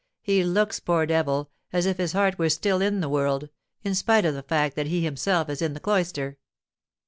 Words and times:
He 0.23 0.43
looks, 0.43 0.79
poor 0.79 1.05
devil, 1.05 1.51
as 1.71 1.85
if 1.85 1.99
his 1.99 2.13
heart 2.13 2.39
were 2.39 2.49
still 2.49 2.81
in 2.81 3.01
the 3.01 3.07
world, 3.07 3.49
in 3.83 3.93
spite 3.93 4.25
of 4.25 4.33
the 4.33 4.41
fact 4.41 4.75
that 4.75 4.87
he 4.87 5.03
himself 5.03 5.47
is 5.47 5.61
in 5.61 5.75
the 5.75 5.79
cloister. 5.79 6.39